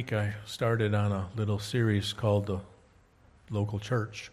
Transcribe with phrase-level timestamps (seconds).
[0.00, 2.58] week I started on a little series called the
[3.50, 4.30] Local Church.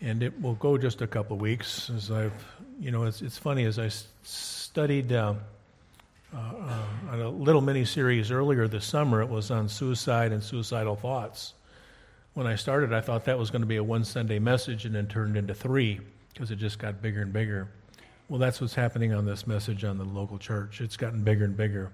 [0.00, 2.32] And it will go just a couple weeks as I've,
[2.80, 3.90] you know, it's, it's funny, as I
[4.22, 5.34] studied uh,
[6.34, 10.96] uh, uh, a little mini series earlier this summer, it was on suicide and suicidal
[10.96, 11.52] thoughts.
[12.32, 14.94] When I started, I thought that was going to be a one Sunday message and
[14.94, 16.00] then turned into three
[16.32, 17.68] because it just got bigger and bigger.
[18.30, 20.80] Well, that's what's happening on this message on the local church.
[20.80, 21.92] It's gotten bigger and bigger.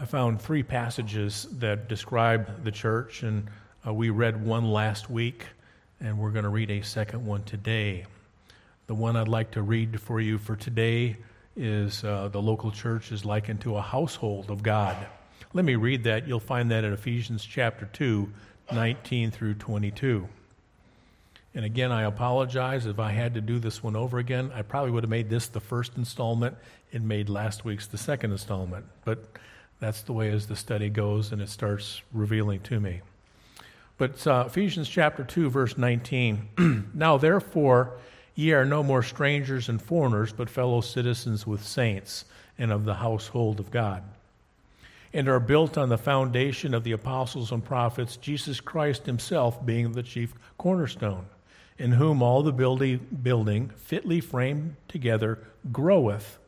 [0.00, 3.48] I found three passages that describe the church, and
[3.84, 5.44] uh, we read one last week,
[5.98, 8.06] and we're going to read a second one today.
[8.86, 11.16] The one I'd like to read for you for today
[11.56, 14.96] is uh, the local church is likened to a household of God.
[15.52, 16.28] Let me read that.
[16.28, 18.32] You'll find that in Ephesians chapter 2,
[18.72, 20.28] 19 through 22.
[21.56, 24.52] And again, I apologize if I had to do this one over again.
[24.54, 26.56] I probably would have made this the first installment
[26.92, 28.86] and made last week's the second installment.
[29.04, 29.24] But
[29.80, 33.00] that's the way as the study goes and it starts revealing to me.
[33.96, 36.90] But uh, Ephesians chapter 2, verse 19.
[36.94, 37.98] now, therefore,
[38.34, 42.24] ye are no more strangers and foreigners, but fellow citizens with saints
[42.56, 44.02] and of the household of God,
[45.12, 49.92] and are built on the foundation of the apostles and prophets, Jesus Christ himself being
[49.92, 51.26] the chief cornerstone,
[51.76, 55.38] in whom all the building, building fitly framed together
[55.72, 56.38] groweth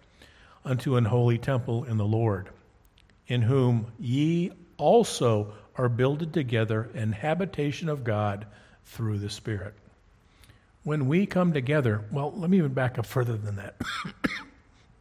[0.65, 2.48] unto an holy temple in the Lord
[3.31, 8.45] in whom ye also are builded together in habitation of God
[8.84, 9.72] through the Spirit.
[10.83, 13.77] When we come together, well, let me even back up further than that.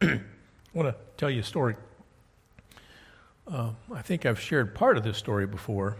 [0.02, 0.20] I
[0.72, 1.74] want to tell you a story.
[3.50, 5.96] Uh, I think I've shared part of this story before.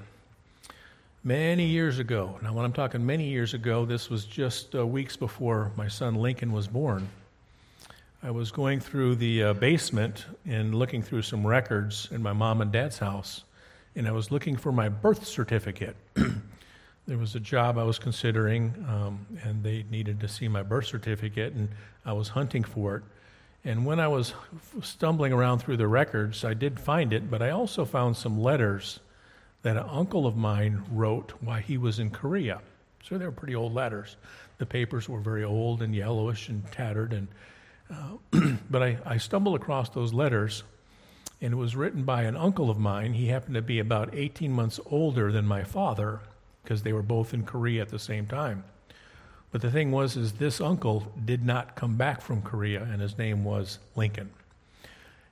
[1.24, 5.16] Many years ago, now when I'm talking many years ago, this was just uh, weeks
[5.16, 7.08] before my son Lincoln was born.
[8.22, 12.60] I was going through the uh, basement and looking through some records in my mom
[12.60, 13.44] and dad's house,
[13.96, 15.96] and I was looking for my birth certificate.
[17.06, 20.84] there was a job I was considering, um, and they needed to see my birth
[20.84, 21.70] certificate, and
[22.04, 23.02] I was hunting for it.
[23.64, 24.34] And when I was
[24.82, 29.00] stumbling around through the records, I did find it, but I also found some letters
[29.62, 32.60] that an uncle of mine wrote while he was in Korea.
[33.02, 34.16] So they were pretty old letters.
[34.58, 37.26] The papers were very old and yellowish and tattered, and
[37.90, 38.40] uh,
[38.70, 40.62] but I, I stumbled across those letters,
[41.40, 43.14] and it was written by an uncle of mine.
[43.14, 46.20] He happened to be about 18 months older than my father,
[46.62, 48.64] because they were both in Korea at the same time.
[49.52, 53.18] But the thing was, is this uncle did not come back from Korea, and his
[53.18, 54.30] name was Lincoln.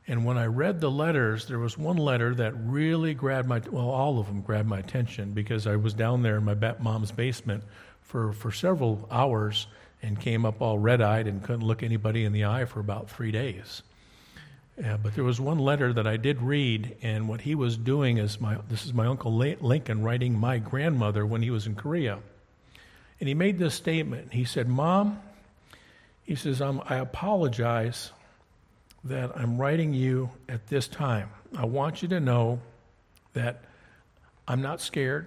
[0.08, 3.90] And when I read the letters, there was one letter that really grabbed my well,
[3.90, 7.62] all of them grabbed my attention because I was down there in my mom's basement
[8.08, 9.66] for for several hours
[10.02, 13.10] and came up all red eyed and couldn't look anybody in the eye for about
[13.10, 13.82] three days.
[14.76, 18.40] But there was one letter that I did read, and what he was doing is
[18.40, 22.20] my this is my uncle Lincoln writing my grandmother when he was in Korea,
[23.20, 24.32] and he made this statement.
[24.32, 25.20] He said, "Mom,"
[26.22, 28.12] he says, "I apologize
[29.04, 31.28] that I'm writing you at this time.
[31.56, 32.60] I want you to know
[33.34, 33.64] that
[34.46, 35.26] I'm not scared.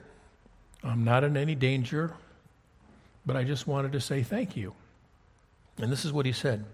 [0.83, 2.13] I'm not in any danger
[3.25, 4.73] but I just wanted to say thank you.
[5.77, 6.65] And this is what he said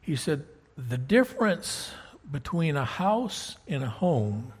[0.00, 0.44] He said,
[0.76, 1.92] The difference
[2.30, 4.52] between a house and a home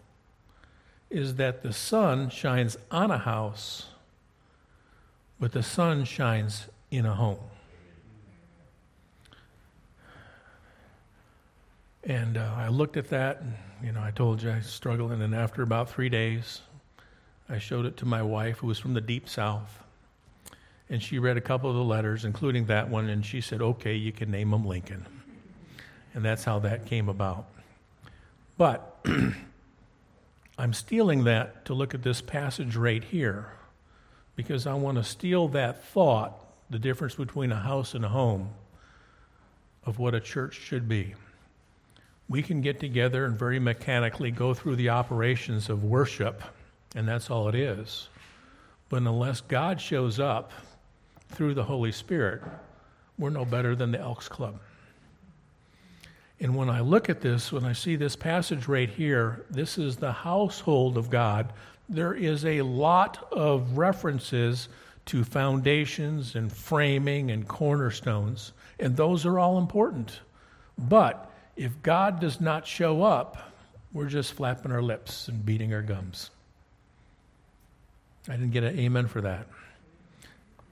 [1.10, 3.86] is that the sun shines on a house,
[5.38, 7.38] but the sun shines in a home.
[12.04, 15.20] And uh, I looked at that, and you know, I told you I struggled, and
[15.20, 16.62] then after about three days,
[17.48, 19.81] I showed it to my wife, who was from the deep south
[20.92, 23.94] and she read a couple of the letters, including that one, and she said, okay,
[23.94, 25.06] you can name him Lincoln.
[26.12, 27.46] And that's how that came about.
[28.58, 29.02] But
[30.58, 33.54] I'm stealing that to look at this passage right here
[34.36, 36.38] because I want to steal that thought,
[36.68, 38.50] the difference between a house and a home,
[39.86, 41.14] of what a church should be.
[42.28, 46.42] We can get together and very mechanically go through the operations of worship,
[46.94, 48.10] and that's all it is.
[48.90, 50.52] But unless God shows up,
[51.32, 52.42] through the Holy Spirit,
[53.18, 54.58] we're no better than the Elks Club.
[56.40, 59.96] And when I look at this, when I see this passage right here, this is
[59.96, 61.52] the household of God.
[61.88, 64.68] There is a lot of references
[65.06, 70.20] to foundations and framing and cornerstones, and those are all important.
[70.78, 73.52] But if God does not show up,
[73.92, 76.30] we're just flapping our lips and beating our gums.
[78.28, 79.46] I didn't get an amen for that.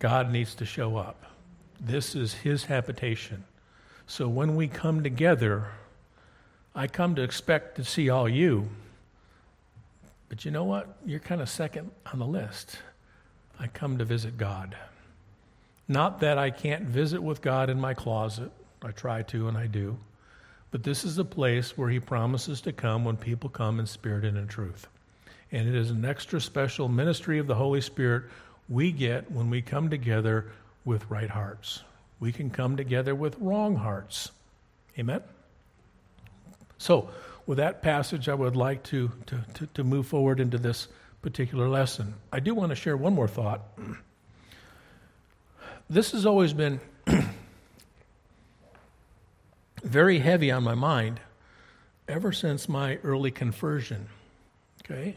[0.00, 1.22] God needs to show up.
[1.80, 3.44] This is His habitation.
[4.06, 5.66] So when we come together,
[6.74, 8.68] I come to expect to see all you,
[10.30, 10.96] But you know what?
[11.04, 12.78] You're kind of second on the list.
[13.58, 14.74] I come to visit God.
[15.88, 18.50] Not that I can't visit with God in my closet.
[18.80, 19.98] I try to, and I do.
[20.70, 24.24] But this is a place where He promises to come when people come in spirit
[24.24, 24.86] and in truth.
[25.50, 28.24] And it is an extra special ministry of the Holy Spirit
[28.70, 30.46] we get when we come together
[30.84, 31.82] with right hearts.
[32.20, 34.30] We can come together with wrong hearts.
[34.98, 35.22] Amen?
[36.78, 37.10] So,
[37.46, 40.86] with that passage, I would like to, to, to, to move forward into this
[41.20, 42.14] particular lesson.
[42.32, 43.62] I do want to share one more thought.
[45.88, 46.78] This has always been
[49.82, 51.18] very heavy on my mind
[52.06, 54.06] ever since my early conversion.
[54.84, 55.16] Okay?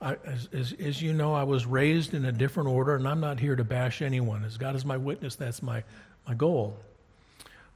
[0.00, 3.40] As, as, as, you know, I was raised in a different order, and I'm not
[3.40, 4.44] here to bash anyone.
[4.44, 5.84] As God is my witness, that's my,
[6.28, 6.76] my goal.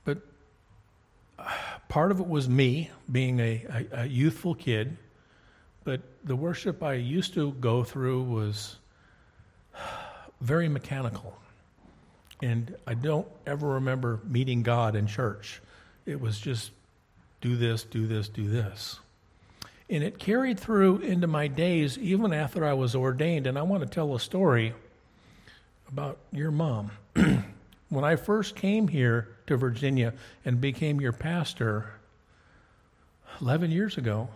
[0.05, 0.19] But
[1.39, 1.51] uh,
[1.89, 4.99] part of it was me being a, a, a youthful kid,
[5.85, 8.77] but the worship I used to go through was
[10.41, 11.37] very mechanical.
[12.43, 15.61] And I don't ever remember meeting God in church.
[16.07, 16.71] It was just
[17.41, 18.99] do this, do this, do this.
[19.91, 23.47] And it carried through into my days even after I was ordained.
[23.47, 24.73] And I want to tell a story
[25.89, 26.93] about your mom.
[27.89, 30.15] when I first came here to Virginia
[30.45, 31.91] and became your pastor
[33.41, 34.29] 11 years ago,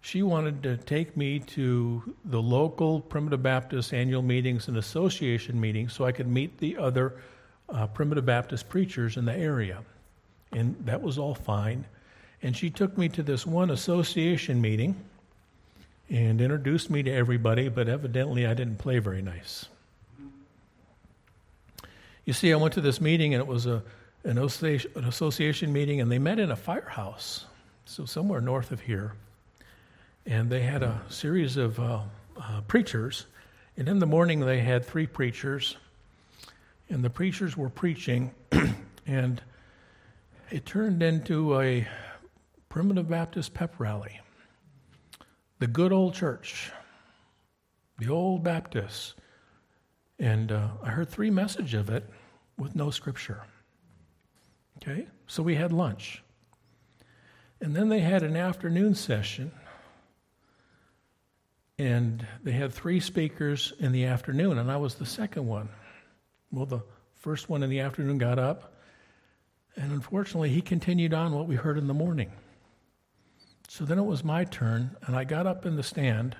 [0.00, 5.92] she wanted to take me to the local Primitive Baptist annual meetings and association meetings
[5.92, 7.14] so I could meet the other
[7.68, 9.80] uh, Primitive Baptist preachers in the area.
[10.52, 11.86] And that was all fine.
[12.44, 14.96] And she took me to this one association meeting
[16.10, 19.64] and introduced me to everybody, but evidently I didn't play very nice.
[22.26, 23.82] You see, I went to this meeting and it was a,
[24.24, 27.46] an, association, meeting, and they met in a firehouse,
[27.86, 29.14] so somewhere north of here.
[30.26, 32.00] And they had a series of uh,
[32.38, 33.24] uh, preachers,
[33.78, 35.78] and in the morning they had three preachers,
[36.90, 38.32] and the preachers were preaching,
[39.06, 39.40] and
[40.50, 41.88] it turned into a
[42.74, 44.20] Primitive Baptist pep rally.
[45.60, 46.72] The good old church,
[47.98, 49.14] the old Baptists.
[50.18, 52.10] And uh, I heard three messages of it
[52.58, 53.44] with no scripture.
[54.78, 55.06] Okay?
[55.28, 56.24] So we had lunch.
[57.60, 59.52] And then they had an afternoon session.
[61.78, 65.68] And they had three speakers in the afternoon, and I was the second one.
[66.50, 66.82] Well, the
[67.12, 68.74] first one in the afternoon got up,
[69.76, 72.32] and unfortunately, he continued on what we heard in the morning.
[73.76, 76.36] So then it was my turn, and I got up in the stand,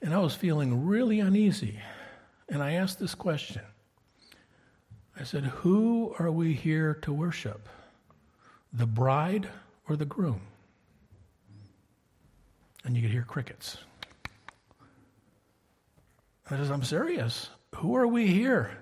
[0.00, 1.80] and I was feeling really uneasy.
[2.48, 3.60] And I asked this question
[5.20, 7.68] I said, Who are we here to worship?
[8.72, 9.50] The bride
[9.86, 10.40] or the groom?
[12.86, 13.76] And you could hear crickets.
[16.50, 17.50] I said, I'm serious.
[17.74, 18.78] Who are we here?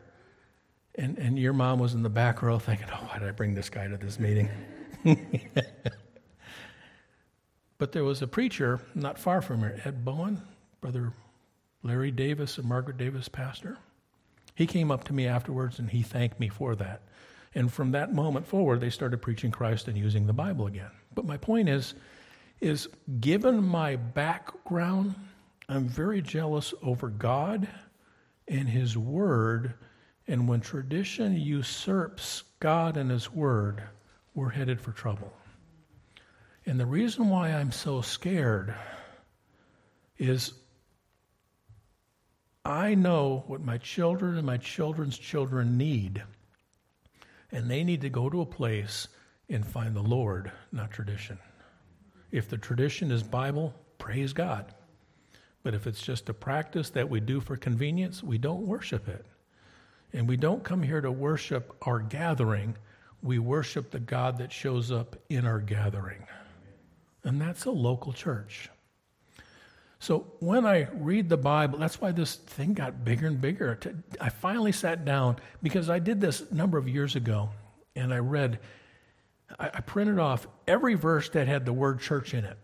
[0.95, 3.53] And, and your mom was in the back row thinking, oh, why did I bring
[3.53, 4.49] this guy to this meeting?
[7.79, 10.41] But there was a preacher not far from here, Ed Bowen,
[10.81, 11.13] Brother
[11.83, 13.79] Larry Davis and Margaret Davis, pastor.
[14.55, 17.03] He came up to me afterwards and he thanked me for that.
[17.55, 20.91] And from that moment forward, they started preaching Christ and using the Bible again.
[21.15, 21.95] But my point is,
[22.61, 22.89] is
[23.21, 25.15] given my background,
[25.69, 27.69] I'm very jealous over God
[28.49, 29.75] and His Word.
[30.27, 33.83] And when tradition usurps God and His Word,
[34.35, 35.33] we're headed for trouble.
[36.67, 38.75] And the reason why I'm so scared
[40.19, 40.53] is
[42.65, 46.25] I know what my children and my children's children need.
[47.53, 49.07] And they need to go to a place
[49.49, 51.39] and find the Lord, not tradition.
[52.33, 54.75] If the tradition is Bible, praise God.
[55.63, 59.25] But if it's just a practice that we do for convenience, we don't worship it.
[60.13, 62.77] And we don't come here to worship our gathering,
[63.23, 66.27] we worship the God that shows up in our gathering
[67.27, 68.71] and that's a local church.
[69.99, 73.79] So when I read the Bible, that's why this thing got bigger and bigger.
[74.21, 77.51] I finally sat down because I did this a number of years ago,
[77.97, 78.61] and I read,
[79.59, 82.59] I printed off every verse that had the word church in it.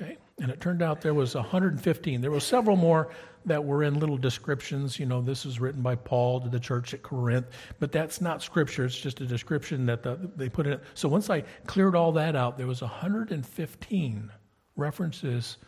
[0.00, 0.16] Okay?
[0.40, 2.20] And it turned out there was 115.
[2.20, 3.10] There were several more
[3.44, 4.98] that were in little descriptions.
[4.98, 7.46] You know, this is written by Paul to the church at Corinth,
[7.78, 8.84] but that's not scripture.
[8.84, 10.82] It's just a description that the, they put in it.
[10.94, 14.30] So once I cleared all that out, there was 115
[14.76, 15.58] references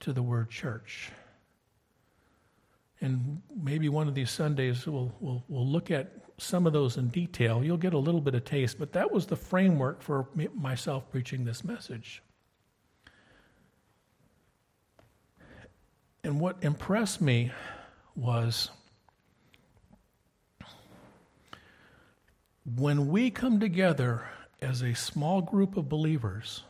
[0.00, 1.10] to the word church.
[3.00, 7.08] And maybe one of these Sundays we'll, we'll, we'll look at some of those in
[7.08, 7.62] detail.
[7.64, 11.44] You'll get a little bit of taste, but that was the framework for myself preaching
[11.44, 12.22] this message.
[16.24, 17.50] And what impressed me
[18.14, 18.70] was
[22.76, 24.24] when we come together
[24.60, 26.62] as a small group of believers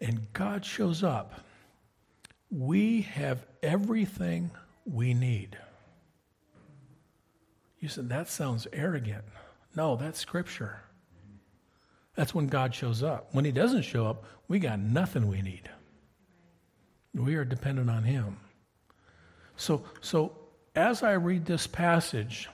[0.00, 1.40] and God shows up,
[2.50, 4.50] we have everything
[4.86, 5.58] we need.
[7.80, 9.24] You said, that sounds arrogant.
[9.74, 10.80] No, that's scripture.
[12.14, 13.28] That's when God shows up.
[13.32, 15.68] When He doesn't show up, we got nothing we need.
[17.14, 18.38] We are dependent on Him.
[19.56, 20.32] So, so
[20.74, 22.48] as I read this passage,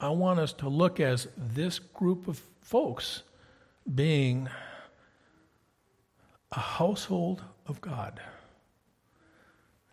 [0.00, 3.22] I want us to look as this group of folks
[3.94, 4.48] being
[6.52, 8.20] a household of God.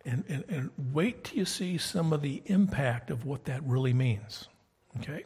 [0.05, 3.93] And, and, and wait till you see some of the impact of what that really
[3.93, 4.47] means.
[4.99, 5.23] Okay?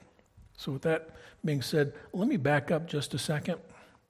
[0.58, 1.10] So, with that
[1.44, 3.60] being said, let me back up just a second.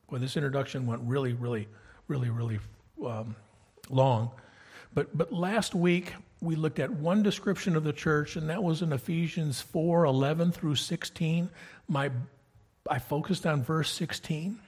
[0.09, 1.67] Well, this introduction went really, really,
[2.07, 2.59] really, really
[3.05, 3.35] um,
[3.89, 4.31] long.
[4.93, 8.81] But, but last week, we looked at one description of the church, and that was
[8.81, 11.49] in Ephesians 4 11 through 16.
[11.87, 12.11] My,
[12.89, 14.59] I focused on verse 16.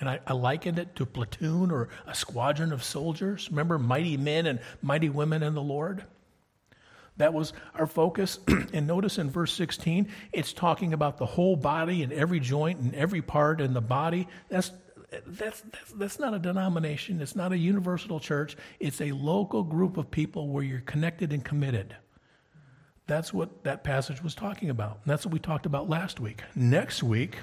[0.00, 3.48] And I, I, likened it to platoon or a squadron of soldiers.
[3.50, 6.02] Remember, mighty men and mighty women in the Lord?
[7.18, 8.40] That was our focus.
[8.72, 12.94] and notice in verse 16, it's talking about the whole body and every joint and
[12.96, 14.26] every part in the body.
[14.48, 14.72] That's,
[15.26, 18.56] that's, that's, that's not a denomination, it's not a universal church.
[18.80, 21.96] It's a local group of people where you're connected and committed.
[23.06, 25.00] That's what that passage was talking about.
[25.02, 26.42] And that's what we talked about last week.
[26.54, 27.38] Next week,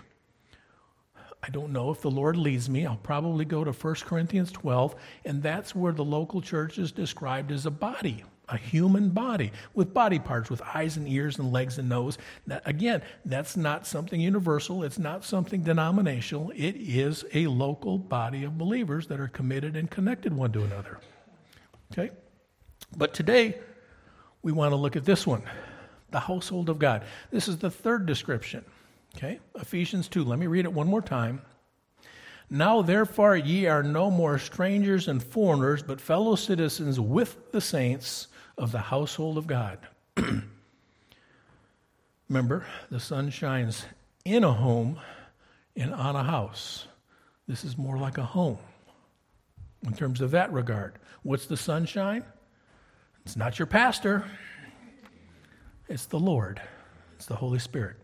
[1.44, 2.86] I don't know if the Lord leads me.
[2.86, 4.96] I'll probably go to 1 Corinthians 12,
[5.26, 9.94] and that's where the local church is described as a body, a human body with
[9.94, 12.18] body parts, with eyes and ears and legs and nose.
[12.66, 16.52] Again, that's not something universal, it's not something denominational.
[16.56, 21.00] It is a local body of believers that are committed and connected one to another.
[21.92, 22.12] Okay?
[22.96, 23.60] But today,
[24.42, 25.44] we want to look at this one
[26.12, 27.04] the household of God.
[27.30, 28.66] This is the third description.
[29.16, 30.24] Okay, Ephesians 2.
[30.24, 31.42] Let me read it one more time.
[32.50, 38.28] Now, therefore, ye are no more strangers and foreigners, but fellow citizens with the saints
[38.60, 39.80] of the household of God.
[42.30, 43.86] Remember, the sun shines
[44.26, 45.00] in a home
[45.76, 46.86] and on a house.
[47.48, 48.60] This is more like a home
[49.88, 50.96] in terms of that regard.
[51.24, 52.24] What's the sunshine?
[53.26, 54.26] It's not your pastor,
[55.88, 56.62] it's the Lord,
[57.16, 57.96] it's the Holy Spirit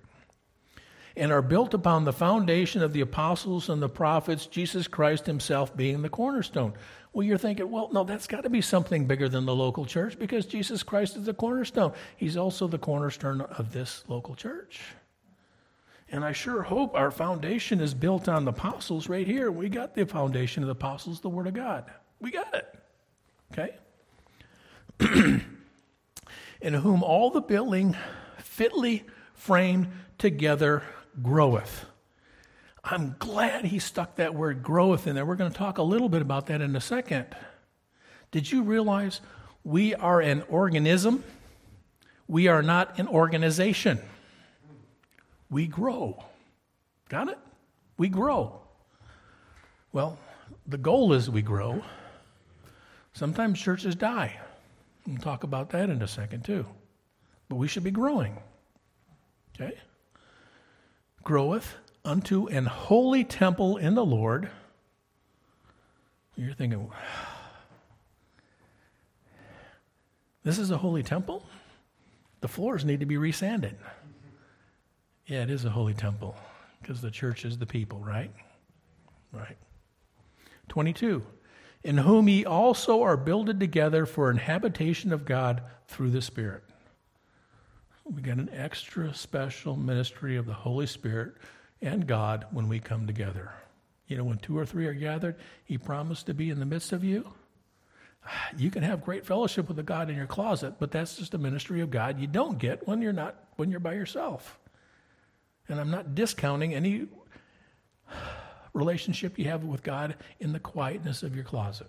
[1.17, 5.75] and are built upon the foundation of the apostles and the prophets, Jesus Christ himself
[5.75, 6.73] being the cornerstone.
[7.15, 10.19] Well, you're thinking, well, no, that's got to be something bigger than the local church
[10.19, 11.93] because Jesus Christ is the cornerstone.
[12.17, 14.81] He's also the cornerstone of this local church.
[16.11, 19.49] And I sure hope our foundation is built on the apostles right here.
[19.49, 21.85] We got the foundation of the apostles, the Word of God.
[22.19, 22.79] We got it.
[23.53, 23.77] Okay?
[26.59, 27.95] in whom all the building
[28.39, 29.05] fitly
[29.35, 30.83] framed together
[31.23, 31.85] groweth.
[32.85, 35.25] I'm glad he stuck that word groweth in there.
[35.25, 37.25] We're going to talk a little bit about that in a second.
[38.29, 39.21] Did you realize
[39.63, 41.23] we are an organism?
[42.27, 43.99] We are not an organization.
[45.49, 46.23] We grow.
[47.09, 47.39] Got it?
[47.97, 48.59] We grow.
[49.91, 50.19] Well,
[50.67, 51.83] the goal is we grow.
[53.13, 54.39] Sometimes churches die.
[55.07, 56.65] We'll talk about that in a second, too.
[57.49, 58.37] But we should be growing.
[59.55, 59.77] Okay?
[61.25, 64.49] groweth unto an holy temple in the Lord.
[66.37, 66.89] You're thinking,
[70.43, 71.43] this is a holy temple?
[72.41, 73.75] The floors need to be resanded.
[75.25, 76.35] Yeah, it is a holy temple
[76.81, 78.31] because the church is the people, right?
[79.31, 79.57] Right.
[80.69, 81.23] 22.
[81.83, 86.63] In whom ye also are builded together for an habitation of God through the Spirit
[88.05, 91.33] we get an extra special ministry of the Holy Spirit
[91.85, 93.53] and God when we come together.
[94.07, 96.91] You know, when two or three are gathered, He promised to be in the midst
[96.91, 97.31] of you.
[98.57, 101.37] You can have great fellowship with the God in your closet, but that's just a
[101.37, 104.57] ministry of God you don't get when you're not when you're by yourself.
[105.69, 107.07] And I'm not discounting any
[108.73, 111.87] relationship you have with God in the quietness of your closet.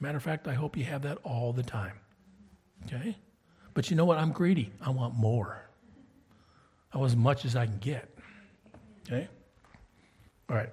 [0.00, 1.98] Matter of fact, I hope you have that all the time.
[2.84, 3.16] Okay?
[3.74, 4.18] But you know what?
[4.18, 4.70] I'm greedy.
[4.80, 5.62] I want more.
[6.92, 8.17] I want as much as I can get.
[9.08, 9.28] Okay?
[10.50, 10.70] All right.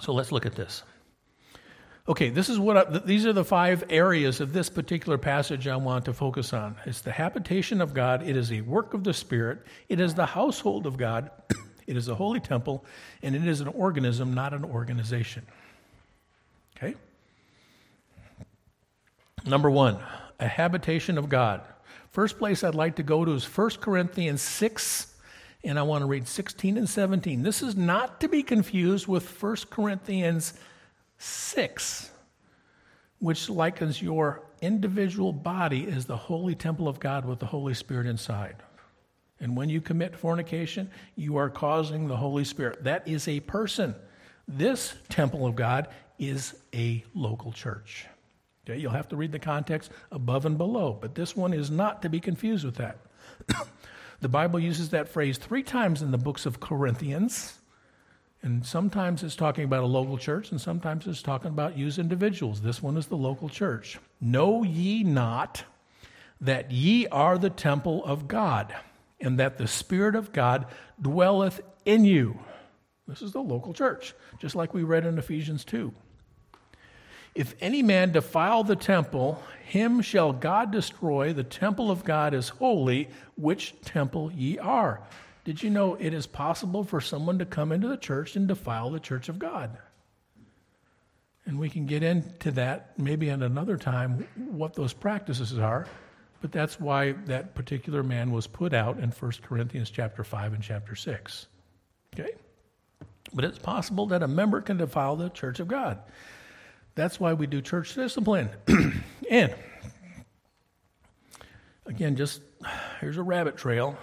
[0.00, 0.82] So let's look at this.
[2.08, 5.76] Okay, this is what I, these are the five areas of this particular passage I
[5.76, 6.76] want to focus on.
[6.86, 9.58] It's the habitation of God, it is a work of the Spirit,
[9.90, 11.30] it is the household of God,
[11.86, 12.82] it is a holy temple,
[13.22, 15.44] and it is an organism, not an organization.
[16.78, 16.94] Okay?
[19.44, 19.98] Number one,
[20.40, 21.60] a habitation of God.
[22.10, 25.07] First place I'd like to go to is 1 Corinthians 6,
[25.64, 27.42] and I want to read 16 and 17.
[27.42, 30.54] This is not to be confused with 1 Corinthians
[31.18, 32.10] 6,
[33.18, 38.06] which likens your individual body as the holy temple of God with the Holy Spirit
[38.06, 38.56] inside.
[39.40, 42.84] And when you commit fornication, you are causing the Holy Spirit.
[42.84, 43.94] That is a person.
[44.46, 45.88] This temple of God
[46.18, 48.06] is a local church.
[48.68, 52.02] Okay, you'll have to read the context above and below, but this one is not
[52.02, 52.98] to be confused with that.
[54.20, 57.58] The Bible uses that phrase three times in the books of Corinthians.
[58.42, 61.98] And sometimes it's talking about a local church, and sometimes it's talking about you as
[61.98, 62.60] individuals.
[62.60, 63.98] This one is the local church.
[64.20, 65.64] Know ye not
[66.40, 68.74] that ye are the temple of God,
[69.20, 70.66] and that the Spirit of God
[71.02, 72.38] dwelleth in you.
[73.08, 75.92] This is the local church, just like we read in Ephesians 2.
[77.34, 81.32] If any man defile the temple, him shall God destroy.
[81.32, 85.00] The temple of God is holy, which temple ye are.
[85.44, 88.90] Did you know it is possible for someone to come into the church and defile
[88.90, 89.78] the church of God?
[91.46, 95.86] And we can get into that maybe at another time, what those practices are.
[96.40, 100.62] But that's why that particular man was put out in 1 Corinthians chapter 5 and
[100.62, 101.46] chapter 6.
[102.14, 102.32] Okay?
[103.32, 105.98] But it's possible that a member can defile the church of God.
[106.98, 108.50] That's why we do church discipline.
[109.30, 109.54] and
[111.86, 112.42] again, just
[113.00, 113.96] here's a rabbit trail.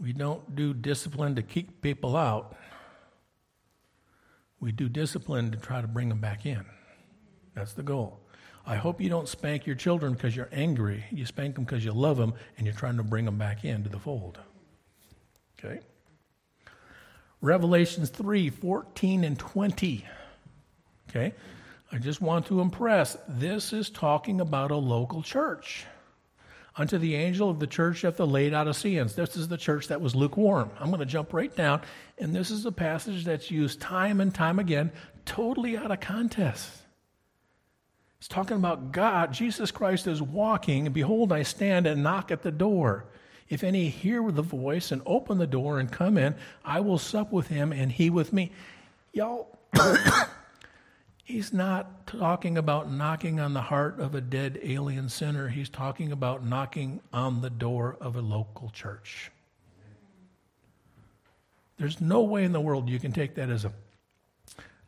[0.00, 2.56] We don't do discipline to keep people out.
[4.58, 6.64] We do discipline to try to bring them back in.
[7.54, 8.18] That's the goal.
[8.66, 11.04] I hope you don't spank your children because you're angry.
[11.12, 13.88] You spank them because you love them and you're trying to bring them back into
[13.88, 14.40] the fold.
[15.60, 15.78] Okay?
[17.40, 20.04] Revelations 3 14 and 20.
[21.08, 21.34] Okay?
[21.94, 25.86] I just want to impress this is talking about a local church
[26.76, 29.14] unto the angel of the church at the Laodiceans.
[29.14, 30.70] This is the church that was lukewarm.
[30.80, 31.82] I'm going to jump right down,
[32.18, 34.90] and this is a passage that's used time and time again,
[35.24, 36.68] totally out of context.
[38.18, 39.32] It's talking about God.
[39.32, 43.04] Jesus Christ is walking, behold, I stand and knock at the door.
[43.48, 47.30] If any hear the voice and open the door and come in, I will sup
[47.30, 48.50] with him and he with me.
[49.12, 49.56] Y'all,
[51.24, 55.48] He's not talking about knocking on the heart of a dead alien sinner.
[55.48, 59.30] He's talking about knocking on the door of a local church.
[61.78, 63.72] There's no way in the world you can take that as a,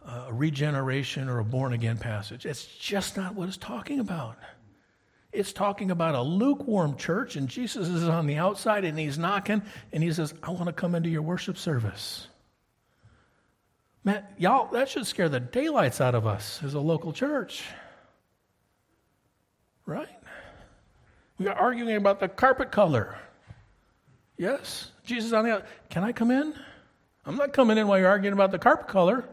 [0.06, 2.44] a regeneration or a born again passage.
[2.44, 4.36] It's just not what it's talking about.
[5.32, 9.62] It's talking about a lukewarm church, and Jesus is on the outside and he's knocking,
[9.90, 12.28] and he says, I want to come into your worship service.
[14.06, 17.64] Man, y'all, that should scare the daylights out of us as a local church.
[19.84, 20.08] Right?
[21.38, 23.18] We are arguing about the carpet color.
[24.38, 24.92] Yes?
[25.04, 25.68] Jesus on the outside.
[25.90, 26.54] Can I come in?
[27.26, 29.24] I'm not coming in while you're arguing about the carpet color.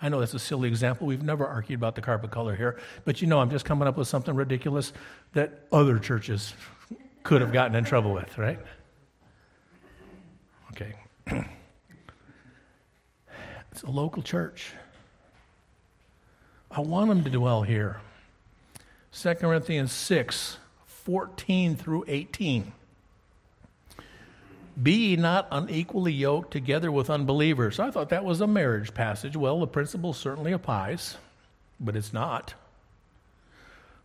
[0.00, 1.06] I know that's a silly example.
[1.06, 3.98] We've never argued about the carpet color here, but you know I'm just coming up
[3.98, 4.94] with something ridiculous
[5.34, 6.54] that other churches
[7.24, 8.58] could have gotten in trouble with, right?
[10.72, 10.94] Okay.
[13.76, 14.72] It's a local church.
[16.70, 18.00] I want them to dwell here.
[19.12, 22.72] 2 Corinthians 6 14 through 18.
[24.82, 27.78] Be ye not unequally yoked together with unbelievers.
[27.78, 29.36] I thought that was a marriage passage.
[29.36, 31.18] Well, the principle certainly applies,
[31.78, 32.54] but it's not.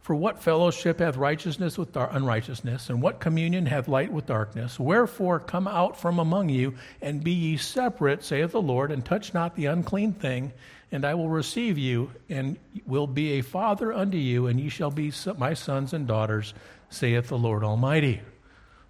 [0.02, 4.80] For what fellowship hath righteousness with unrighteousness, and what communion hath light with darkness?
[4.80, 9.34] Wherefore come out from among you, and be ye separate, saith the Lord, and touch
[9.34, 10.54] not the unclean thing,
[10.92, 14.92] and I will receive you, and will be a father unto you, and ye shall
[14.92, 16.56] be my sons and daughters,
[16.90, 18.22] saith the Lord Almighty.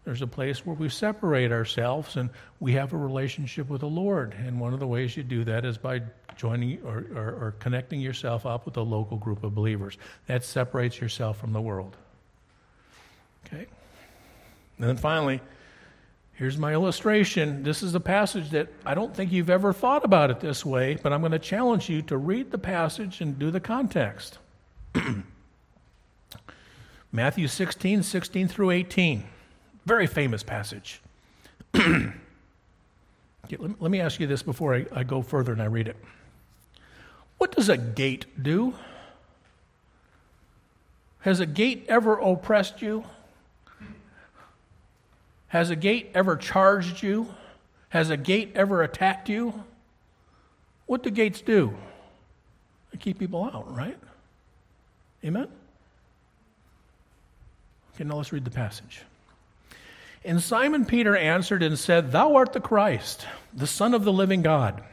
[0.03, 4.33] There's a place where we separate ourselves and we have a relationship with the Lord.
[4.33, 6.01] And one of the ways you do that is by
[6.35, 9.97] joining or, or, or, connecting yourself up with a local group of believers.
[10.27, 11.95] That separates yourself from the world.
[13.45, 13.67] Okay?
[14.77, 15.41] And then finally,
[16.33, 17.63] here's my illustration.
[17.63, 20.97] This is a passage that I don't think you've ever thought about it this way,
[21.01, 24.39] but I'm going to challenge you to read the passage and do the context.
[27.11, 29.23] Matthew 16, 16 through 18.
[29.85, 31.01] Very famous passage.
[31.75, 32.13] okay,
[33.57, 35.97] let, me ask you this before I, I go further and I read it.
[37.41, 38.75] What does a gate do?
[41.21, 43.03] Has a gate ever oppressed you?
[45.47, 47.33] Has a gate ever charged you?
[47.89, 49.63] Has a gate ever attacked you?
[50.85, 51.75] What do gates do?
[52.91, 53.97] They keep people out, right?
[55.25, 55.47] Amen?
[57.95, 59.01] Okay, now let's read the passage.
[60.23, 64.43] And Simon Peter answered and said, Thou art the Christ, the Son of the living
[64.43, 64.83] God.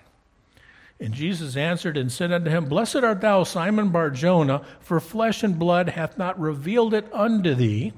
[1.00, 5.58] And Jesus answered and said unto him, Blessed art thou, Simon Barjona, for flesh and
[5.58, 7.92] blood hath not revealed it unto thee,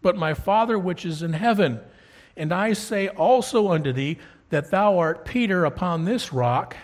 [0.00, 1.80] but my Father which is in heaven.
[2.36, 4.18] And I say also unto thee
[4.50, 6.76] that thou art Peter upon this rock.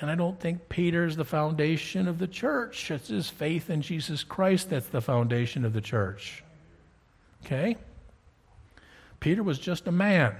[0.00, 2.90] And I don't think Peter is the foundation of the church.
[2.92, 6.44] It's his faith in Jesus Christ that's the foundation of the church.
[7.44, 7.76] Okay?
[9.18, 10.36] Peter was just a man.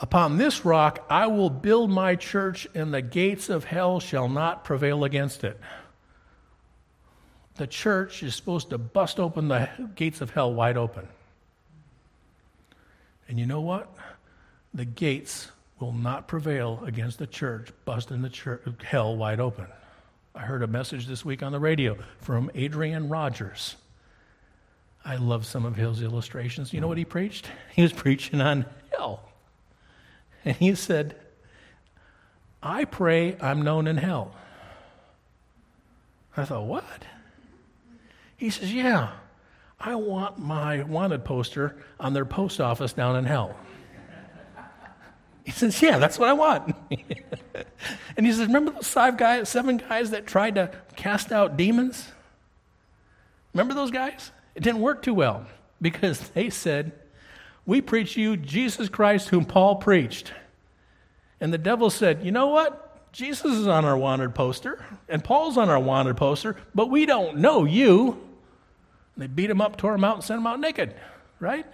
[0.00, 4.64] Upon this rock I will build my church, and the gates of hell shall not
[4.64, 5.60] prevail against it.
[7.56, 11.08] The church is supposed to bust open the gates of hell wide open.
[13.28, 13.92] And you know what?
[14.72, 19.66] The gates will not prevail against the church busting the church, hell wide open.
[20.34, 23.74] I heard a message this week on the radio from Adrian Rogers.
[25.04, 26.72] I love some of his illustrations.
[26.72, 27.50] You know what he preached?
[27.74, 29.27] He was preaching on hell.
[30.48, 31.14] And he said,
[32.62, 34.32] I pray I'm known in hell.
[36.34, 37.04] I thought, what?
[38.38, 39.10] He says, yeah,
[39.78, 43.58] I want my wanted poster on their post office down in hell.
[45.44, 46.74] He says, yeah, that's what I want.
[48.16, 52.10] and he says, remember those five guys, seven guys that tried to cast out demons?
[53.52, 54.30] Remember those guys?
[54.54, 55.44] It didn't work too well
[55.82, 56.92] because they said,
[57.68, 60.32] we preach you Jesus Christ, whom Paul preached.
[61.38, 63.12] And the devil said, You know what?
[63.12, 67.36] Jesus is on our wanted poster, and Paul's on our wanted poster, but we don't
[67.38, 68.12] know you.
[69.14, 70.94] And they beat him up, tore him out, and sent him out naked,
[71.40, 71.66] right?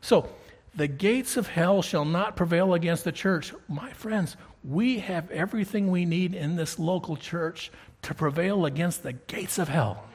[0.00, 0.30] So,
[0.74, 3.52] the gates of hell shall not prevail against the church.
[3.68, 7.70] My friends, we have everything we need in this local church
[8.02, 10.06] to prevail against the gates of hell.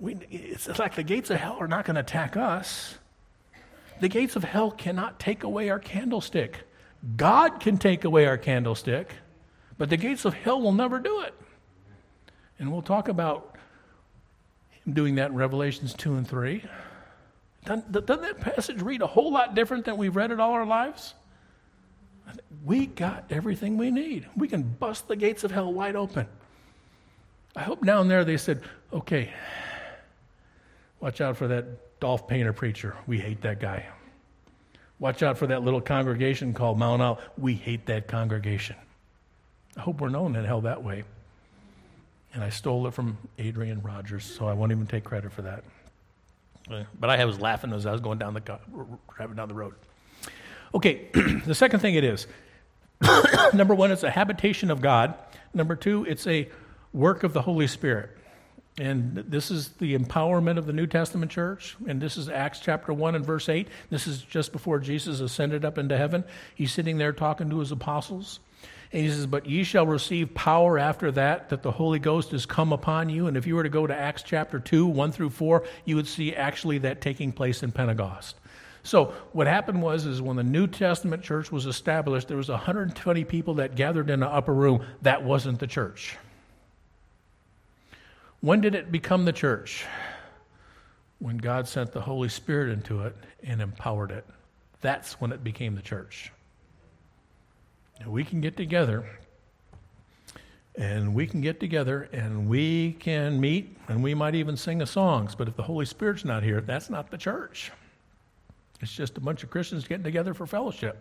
[0.00, 2.98] We, it's like the gates of hell are not going to attack us.
[4.00, 6.60] The gates of hell cannot take away our candlestick.
[7.16, 9.12] God can take away our candlestick,
[9.76, 11.34] but the gates of hell will never do it.
[12.58, 13.56] And we'll talk about
[14.84, 16.64] him doing that in Revelations 2 and 3.
[17.64, 20.66] Doesn't, doesn't that passage read a whole lot different than we've read it all our
[20.66, 21.14] lives?
[22.64, 24.26] We got everything we need.
[24.36, 26.26] We can bust the gates of hell wide open.
[27.56, 29.32] I hope down there they said, okay,
[31.00, 32.96] Watch out for that Dolph Painter preacher.
[33.06, 33.86] We hate that guy.
[34.98, 37.20] Watch out for that little congregation called Mount.
[37.36, 38.76] We hate that congregation.
[39.76, 41.04] I hope we're known in hell that way.
[42.34, 45.64] And I stole it from Adrian Rogers, so I won't even take credit for that.
[46.70, 48.58] Uh, but I was laughing as I was going down the
[49.16, 49.74] driving down the road.
[50.74, 51.08] Okay,
[51.46, 52.26] the second thing it is
[53.54, 55.14] number one, it's a habitation of God.
[55.54, 56.48] Number two, it's a
[56.92, 58.10] work of the Holy Spirit.
[58.78, 61.76] And this is the empowerment of the New Testament church.
[61.88, 63.66] And this is Acts chapter 1 and verse 8.
[63.90, 66.24] This is just before Jesus ascended up into heaven.
[66.54, 68.38] He's sitting there talking to his apostles.
[68.92, 72.46] And he says, But ye shall receive power after that, that the Holy Ghost is
[72.46, 73.26] come upon you.
[73.26, 76.06] And if you were to go to Acts chapter 2, 1 through 4, you would
[76.06, 78.36] see actually that taking place in Pentecost.
[78.84, 83.24] So what happened was is when the New Testament church was established, there was 120
[83.24, 84.84] people that gathered in an upper room.
[85.02, 86.16] That wasn't the church.
[88.40, 89.84] When did it become the church?
[91.18, 94.24] When God sent the Holy Spirit into it and empowered it.
[94.80, 96.30] That's when it became the church.
[98.00, 99.04] Now we can get together
[100.76, 104.86] and we can get together and we can meet and we might even sing a
[104.86, 107.72] songs, but if the Holy Spirit's not here, that's not the church.
[108.80, 110.96] It's just a bunch of Christians getting together for fellowship.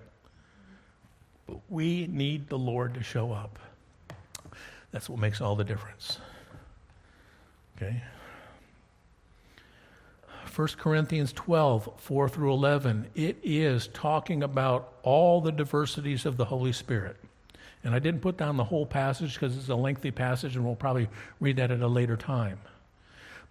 [1.45, 3.59] But we need the Lord to show up.
[4.91, 6.17] That's what makes all the difference.
[7.77, 8.01] Okay?
[10.55, 16.45] 1 Corinthians 12, 4 through 11, it is talking about all the diversities of the
[16.45, 17.15] Holy Spirit.
[17.83, 20.75] And I didn't put down the whole passage because it's a lengthy passage and we'll
[20.75, 21.09] probably
[21.39, 22.59] read that at a later time.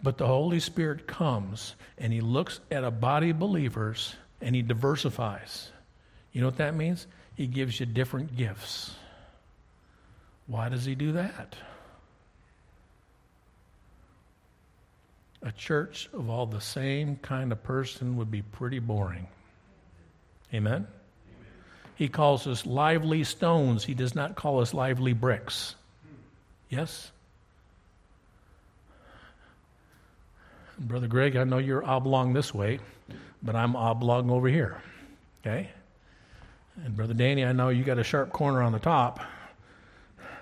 [0.02, 4.62] But the Holy Spirit comes and he looks at a body of believers and he
[4.62, 5.70] diversifies.
[6.32, 7.06] You know what that means?
[7.36, 8.94] He gives you different gifts.
[10.48, 11.54] Why does he do that?
[15.42, 19.26] A church of all the same kind of person would be pretty boring.
[20.52, 20.72] Amen?
[20.72, 20.86] Amen?
[21.96, 23.84] He calls us lively stones.
[23.84, 25.74] He does not call us lively bricks.
[26.68, 27.10] Yes?
[30.78, 32.80] Brother Greg, I know you're oblong this way,
[33.42, 34.82] but I'm oblong over here.
[35.40, 35.70] Okay?
[36.84, 39.20] And Brother Danny, I know you got a sharp corner on the top,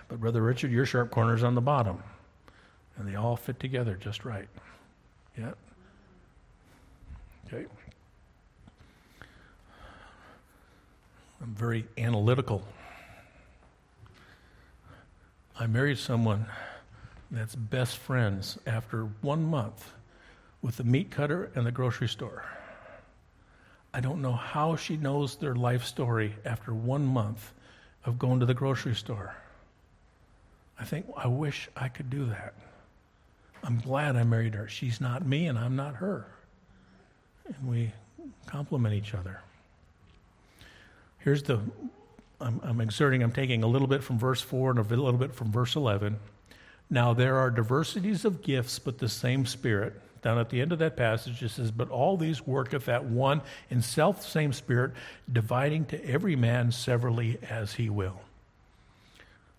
[0.09, 2.03] but Brother Richard, your sharp corner's on the bottom.
[2.97, 4.49] And they all fit together just right.
[5.39, 5.53] Yeah?
[7.47, 7.67] Okay.
[11.43, 12.63] I'm very analytical.
[15.59, 16.47] I married someone
[17.31, 19.93] that's best friends after one month
[20.63, 22.45] with the meat cutter and the grocery store.
[23.93, 27.53] I don't know how she knows their life story after one month
[28.05, 29.37] of going to the grocery store.
[30.79, 32.55] I think, I wish I could do that.
[33.65, 34.69] I'm glad I married her.
[34.69, 36.27] She's not me and I'm not her.
[37.47, 37.93] And we
[38.47, 39.41] complement each other.
[41.19, 41.61] Here's the,
[42.41, 45.35] I'm, I'm exerting, I'm taking a little bit from verse 4 and a little bit
[45.35, 46.19] from verse 11.
[46.91, 49.95] Now there are diversities of gifts, but the same Spirit.
[50.21, 53.41] Down at the end of that passage, it says, But all these worketh at one
[53.71, 54.93] in self same Spirit,
[55.31, 58.21] dividing to every man severally as he will.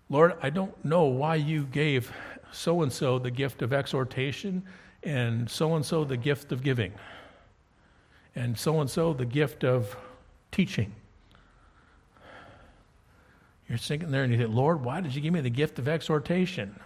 [0.08, 2.12] Lord, I don't know why you gave
[2.56, 4.62] so and so the gift of exhortation
[5.02, 6.92] and so and so the gift of giving
[8.34, 9.96] and so and so the gift of
[10.50, 10.92] teaching.
[13.68, 15.88] You're sitting there and you think, Lord, why did you give me the gift of
[15.88, 16.78] exhortation?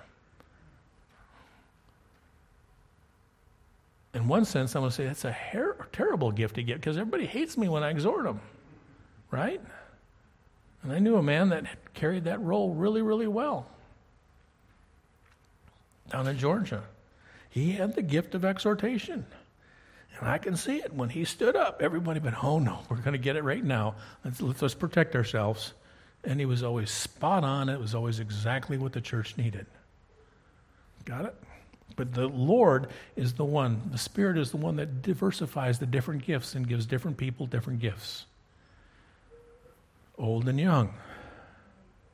[4.14, 6.96] In one sense, I'm going to say that's a her- terrible gift to get because
[6.96, 8.40] everybody hates me when I exhort them,
[9.30, 9.60] right?
[10.82, 13.66] And I knew a man that carried that role really, really well
[16.10, 16.82] down in Georgia.
[17.48, 19.26] He had the gift of exhortation.
[20.18, 20.92] And I can see it.
[20.92, 23.94] When he stood up, everybody went, oh no, we're going to get it right now.
[24.24, 25.72] Let's, let's, let's protect ourselves.
[26.24, 27.68] And he was always spot on.
[27.68, 29.66] It was always exactly what the church needed.
[31.04, 31.34] Got it?
[31.96, 36.24] But the Lord is the one, the Spirit is the one that diversifies the different
[36.24, 38.26] gifts and gives different people different gifts.
[40.18, 40.94] Old and young,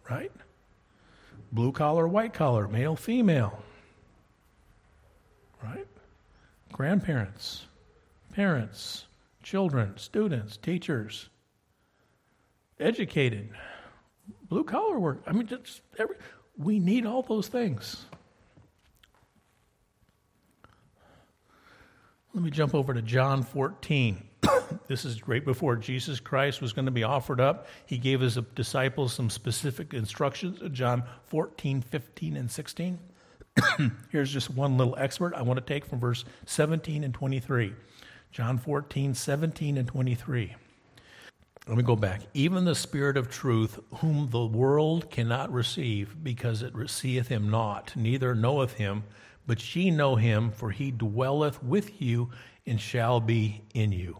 [0.09, 0.33] right?
[1.53, 3.63] Blue collar, white collar, male, female,
[5.67, 5.87] right?
[6.73, 7.67] Grandparents,
[8.33, 9.07] parents,
[9.43, 11.29] children, students, teachers,
[12.81, 13.51] educated,
[14.49, 15.23] blue collar work.
[15.27, 16.17] I mean, just every,
[16.57, 18.05] we need all those things.
[22.35, 24.23] Let me jump over to John 14.
[24.89, 27.67] this is right before Jesus Christ was going to be offered up.
[27.87, 32.99] He gave his disciples some specific instructions, John 14, 15, and 16.
[34.11, 37.75] Here's just one little expert I want to take from verse 17 and 23.
[38.31, 40.55] John 14, 17 and 23.
[41.69, 42.23] Let me go back.
[42.35, 47.93] Even the Spirit of truth, whom the world cannot receive, because it receiveth him not,
[47.97, 49.03] neither knoweth him,
[49.47, 52.31] but ye know him, for he dwelleth with you
[52.67, 54.19] and shall be in you.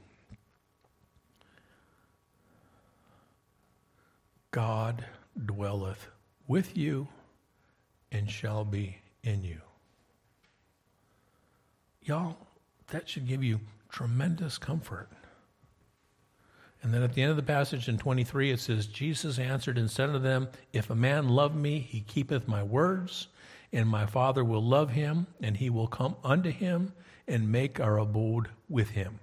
[4.51, 5.05] God
[5.45, 6.09] dwelleth
[6.49, 7.07] with you
[8.11, 9.61] and shall be in you.
[12.03, 12.37] Y'all,
[12.89, 13.61] that should give you
[13.91, 15.09] tremendous comfort.
[16.83, 19.91] And then at the end of the passage in 23, it says, Jesus answered and
[19.91, 23.27] said unto them, If a man love me, he keepeth my words,
[23.73, 26.93] and my Father will love him, and he will come unto him
[27.27, 29.19] and make our abode with him.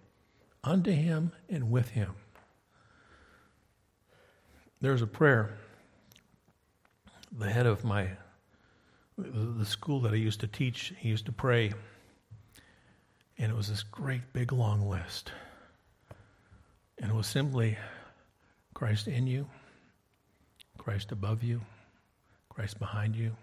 [0.61, 2.15] Unto him and with him.
[4.81, 5.57] There's a prayer.
[7.31, 8.09] The head of my
[9.17, 11.73] the school that I used to teach, he used to pray
[13.37, 15.31] and it was this great, big, long list.
[16.99, 17.77] And it was simply
[18.73, 19.47] Christ in you,
[20.77, 21.61] Christ above you,
[22.49, 23.35] Christ behind you,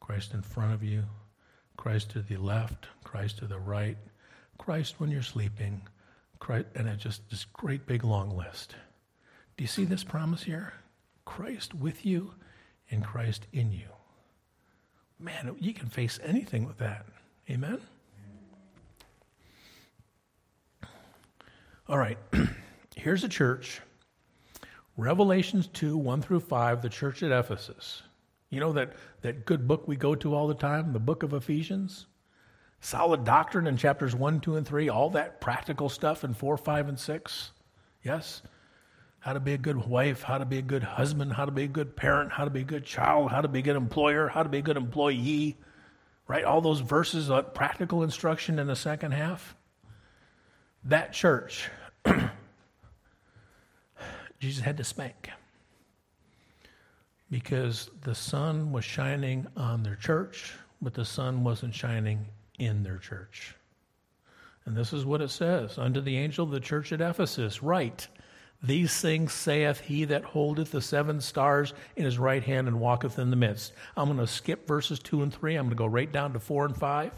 [0.00, 1.02] Christ in front of you,
[1.76, 3.96] Christ to the left, Christ to the right,
[4.58, 5.82] Christ when you're sleeping,
[6.38, 8.76] Christ, and it's just this great, big, long list.
[9.56, 10.74] Do you see this promise here?
[11.24, 12.34] Christ with you
[12.90, 13.88] and Christ in you.
[15.24, 17.06] Man, you can face anything with that.
[17.48, 17.80] Amen?
[21.88, 22.18] All right,
[22.94, 23.80] here's a church.
[24.98, 28.02] Revelations 2, 1 through 5, the church at Ephesus.
[28.50, 31.32] You know that, that good book we go to all the time, the book of
[31.32, 32.04] Ephesians?
[32.80, 36.88] Solid doctrine in chapters 1, 2, and 3, all that practical stuff in 4, 5,
[36.88, 37.50] and 6.
[38.02, 38.42] Yes?
[39.24, 41.64] How to be a good wife, how to be a good husband, how to be
[41.64, 44.28] a good parent, how to be a good child, how to be a good employer,
[44.28, 45.56] how to be a good employee.
[46.28, 46.44] Right?
[46.44, 49.56] All those verses, like practical instruction in the second half
[50.84, 51.70] that church,
[54.38, 55.30] Jesus had to spank
[57.30, 62.26] because the sun was shining on their church, but the sun wasn't shining
[62.58, 63.54] in their church.
[64.66, 68.08] And this is what it says Unto the angel of the church at Ephesus, write,
[68.64, 73.18] These things saith he that holdeth the seven stars in his right hand and walketh
[73.18, 73.74] in the midst.
[73.94, 75.56] I'm going to skip verses 2 and 3.
[75.56, 77.12] I'm going to go right down to 4 and 5.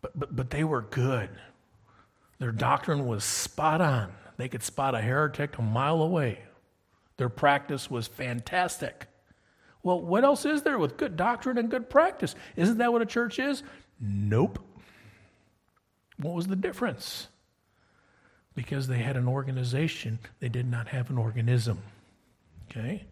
[0.00, 1.30] But, but, but they were good.
[2.38, 4.12] Their doctrine was spot on.
[4.36, 6.42] They could spot a heretic a mile away.
[7.16, 9.08] Their practice was fantastic.
[9.82, 12.36] Well, what else is there with good doctrine and good practice?
[12.54, 13.64] Isn't that what a church is?
[14.00, 14.60] Nope.
[16.18, 17.26] What was the difference?
[18.58, 21.78] Because they had an organization, they did not have an organism.
[22.68, 23.04] Okay?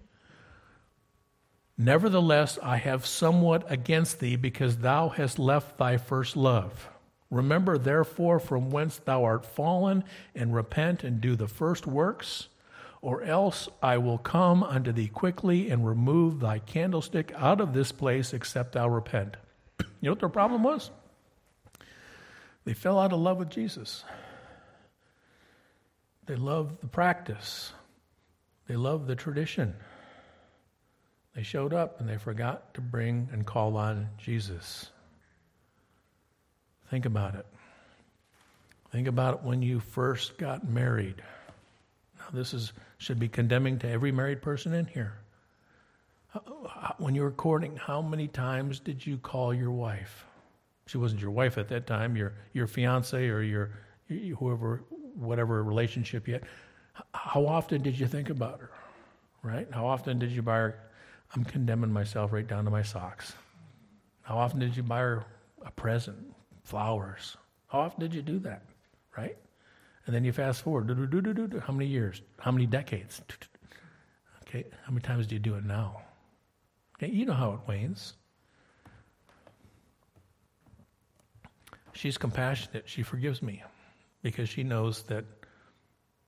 [1.78, 6.88] Nevertheless, I have somewhat against thee because thou hast left thy first love.
[7.30, 10.02] Remember, therefore, from whence thou art fallen,
[10.34, 12.48] and repent and do the first works,
[13.00, 17.92] or else I will come unto thee quickly and remove thy candlestick out of this
[17.92, 19.36] place, except thou repent.
[20.00, 20.90] You know what their problem was?
[22.64, 24.04] They fell out of love with Jesus.
[26.26, 27.72] They love the practice,
[28.68, 29.74] they love the tradition.
[31.34, 34.88] They showed up and they forgot to bring and call on Jesus.
[36.88, 37.44] Think about it.
[38.90, 41.22] Think about it when you first got married.
[42.18, 45.18] Now, this is, should be condemning to every married person in here.
[46.96, 50.24] When you were courting, how many times did you call your wife?
[50.86, 53.72] She wasn't your wife at that time, your, your fiance or your
[54.08, 54.84] whoever
[55.18, 56.44] whatever relationship you had,
[57.12, 58.70] how often did you think about her?
[59.42, 59.68] Right?
[59.70, 60.78] How often did you buy her?
[61.34, 63.34] I'm condemning myself right down to my socks.
[64.22, 65.24] How often did you buy her
[65.64, 67.36] a present, flowers?
[67.68, 68.62] How often did you do that?
[69.16, 69.36] Right?
[70.06, 70.88] And then you fast forward.
[71.60, 72.22] How many years?
[72.38, 73.20] How many decades?
[74.42, 76.00] Okay, how many times do you do it now?
[76.96, 78.14] Okay, you know how it wanes.
[81.92, 82.88] She's compassionate.
[82.88, 83.62] She forgives me
[84.26, 85.24] because she knows that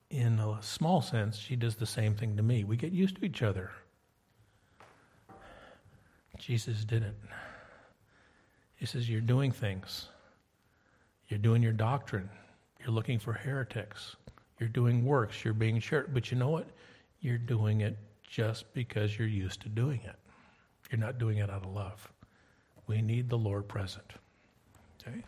[0.09, 2.63] in a small sense, she does the same thing to me.
[2.63, 3.71] We get used to each other.
[6.37, 7.17] Jesus didn't.
[8.77, 10.07] He says, You're doing things.
[11.27, 12.29] You're doing your doctrine.
[12.79, 14.15] You're looking for heretics.
[14.61, 15.43] You're doing works.
[15.43, 16.13] You're being shared.
[16.13, 16.67] But you know what?
[17.19, 20.15] You're doing it just because you're used to doing it.
[20.89, 22.09] You're not doing it out of love.
[22.87, 24.13] We need the Lord present.
[25.05, 25.21] Okay?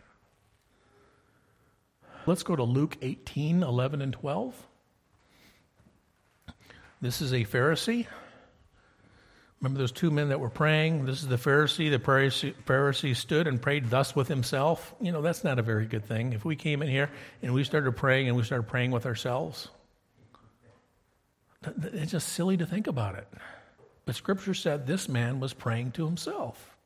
[2.24, 4.66] Let's go to Luke 18, 11, and 12.
[7.00, 8.06] This is a Pharisee.
[9.60, 11.04] Remember those two men that were praying?
[11.04, 11.90] This is the Pharisee.
[11.90, 14.94] The Pharisee stood and prayed thus with himself.
[15.00, 16.32] You know, that's not a very good thing.
[16.32, 17.10] If we came in here
[17.42, 19.68] and we started praying and we started praying with ourselves,
[21.64, 23.28] it's just silly to think about it.
[24.04, 26.76] But Scripture said this man was praying to himself.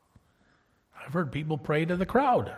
[0.98, 2.54] I've heard people pray to the crowd.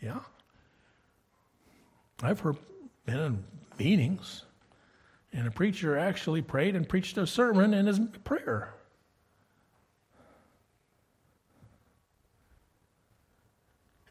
[0.00, 0.20] Yeah.
[2.22, 2.56] I've heard
[3.06, 3.44] been in
[3.78, 4.44] meetings,
[5.32, 8.74] and a preacher actually prayed and preached a sermon in his prayer.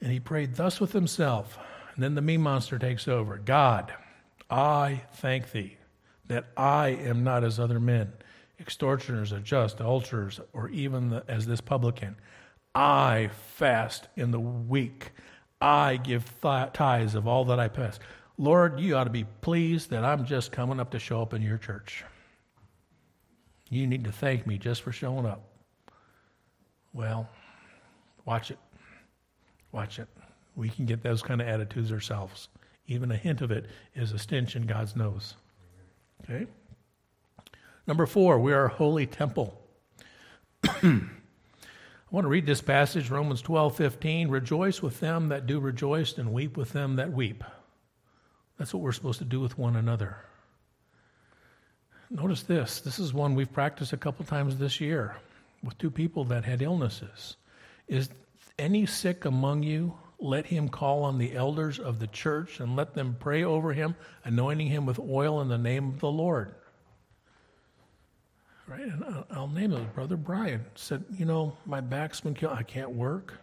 [0.01, 1.59] And he prayed thus with himself.
[1.93, 3.93] And then the me monster takes over God,
[4.49, 5.77] I thank thee
[6.27, 8.13] that I am not as other men,
[8.59, 12.15] extortioners, unjust, adulterers, or even the, as this publican.
[12.75, 15.11] I fast in the week.
[15.59, 17.99] I give th- tithes of all that I possess.
[18.37, 21.41] Lord, you ought to be pleased that I'm just coming up to show up in
[21.41, 22.03] your church.
[23.69, 25.43] You need to thank me just for showing up.
[26.93, 27.27] Well,
[28.25, 28.59] watch it.
[29.71, 30.07] Watch it.
[30.55, 32.49] We can get those kind of attitudes ourselves.
[32.87, 33.65] Even a hint of it
[33.95, 35.35] is a stench in God's nose.
[36.23, 36.47] Okay?
[37.85, 39.61] Number four, we are a holy temple.
[42.09, 44.29] I want to read this passage, Romans 12, 15.
[44.29, 47.43] Rejoice with them that do rejoice, and weep with them that weep.
[48.57, 50.15] That's what we're supposed to do with one another.
[52.09, 52.79] Notice this.
[52.79, 55.17] This is one we've practiced a couple times this year
[55.61, 57.35] with two people that had illnesses.
[57.89, 58.07] Is
[58.57, 59.93] any sick among you?
[60.17, 63.95] Let him call on the elders of the church and let them pray over him,
[64.23, 66.55] anointing him with oil in the name of the Lord
[68.67, 68.81] right?
[68.81, 69.93] And I'll name it.
[69.95, 72.53] Brother Brian said, You know, my back's been killed.
[72.53, 73.33] I can't work.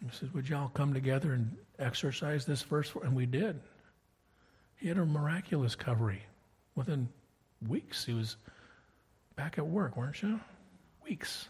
[0.00, 2.92] He said, Would y'all come together and exercise this verse?
[3.02, 3.60] And we did.
[4.76, 6.22] He had a miraculous recovery.
[6.76, 7.08] Within
[7.66, 8.36] weeks, he was
[9.34, 10.38] back at work, weren't you?
[11.04, 11.48] Weeks.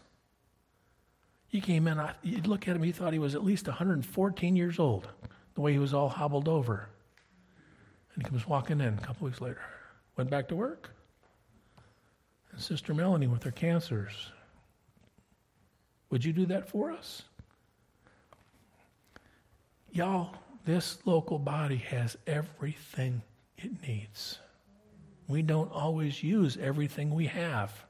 [1.47, 4.77] He came in, you'd look at him, he thought he was at least 114 years
[4.77, 5.07] old,
[5.55, 6.89] the way he was all hobbled over.
[8.13, 9.61] And he comes walking in a couple weeks later.
[10.15, 10.91] Went back to work.
[12.59, 14.31] Sister Melanie with her cancers.
[16.09, 17.23] Would you do that for us?
[19.91, 20.35] Y'all
[20.65, 23.23] this local body has everything
[23.57, 24.37] it needs.
[25.27, 27.85] We don't always use everything we have,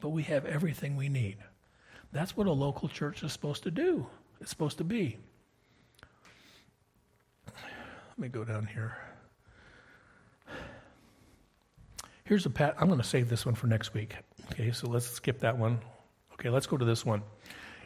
[0.00, 1.38] but we have everything we need.
[2.12, 4.06] That's what a local church is supposed to do.
[4.40, 5.16] It's supposed to be.
[7.46, 8.96] Let me go down here.
[12.28, 12.76] Here's a pat.
[12.78, 14.14] I'm going to save this one for next week.
[14.52, 15.78] Okay, so let's skip that one.
[16.34, 17.22] Okay, let's go to this one.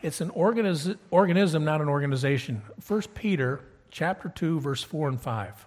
[0.03, 2.61] It's an organiz- organism, not an organization.
[2.81, 3.61] First Peter
[3.93, 5.67] chapter 2, verse 4 and 5.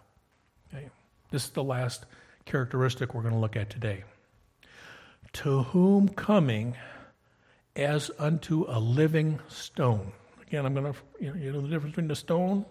[0.74, 0.90] Okay,
[1.32, 2.06] this is the last
[2.44, 4.04] characteristic we're going to look at today.
[5.32, 6.76] To whom coming
[7.78, 10.12] as unto a living stone.
[10.46, 12.66] Again, I'm going to, you know, you know the difference between a stone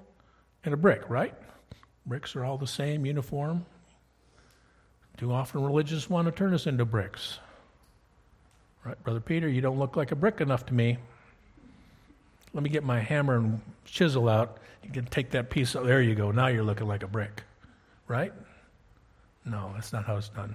[0.64, 1.34] and a brick, right?
[2.04, 3.64] Bricks are all the same, uniform.
[5.16, 7.38] Too often religious want to turn us into bricks.
[8.84, 10.98] Right, Brother Peter, you don't look like a brick enough to me.
[12.52, 14.58] Let me get my hammer and chisel out.
[14.82, 15.74] You can take that piece.
[15.74, 15.86] out.
[15.86, 16.30] There you go.
[16.30, 17.42] Now you're looking like a brick.
[18.06, 18.32] Right?
[19.44, 20.54] No, that's not how it's done.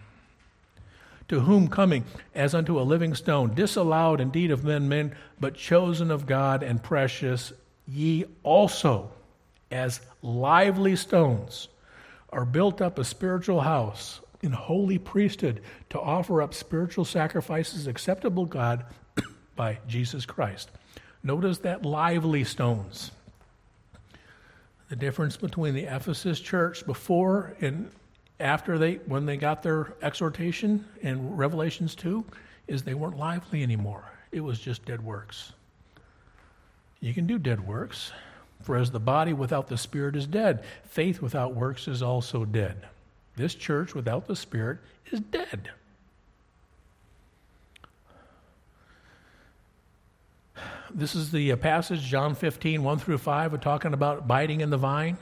[1.29, 2.03] To whom coming
[2.35, 6.81] as unto a living stone, disallowed indeed of men, men, but chosen of God and
[6.81, 7.53] precious,
[7.87, 9.11] ye also,
[9.71, 11.67] as lively stones,
[12.31, 18.45] are built up a spiritual house in holy priesthood to offer up spiritual sacrifices acceptable
[18.45, 18.85] God
[19.55, 20.69] by Jesus Christ.
[21.23, 23.11] Notice that lively stones.
[24.89, 27.91] The difference between the Ephesus church before and
[28.39, 32.23] after they when they got their exhortation in Revelations 2
[32.67, 34.03] is they weren't lively anymore.
[34.31, 35.51] It was just dead works.
[37.01, 38.11] You can do dead works,
[38.61, 42.87] for as the body without the spirit is dead, faith without works is also dead.
[43.39, 44.79] This church without the spirit
[45.11, 45.69] is dead.
[50.91, 54.69] This is the uh, passage, John 15, 1 through 5, of talking about abiding in
[54.69, 55.17] the vine.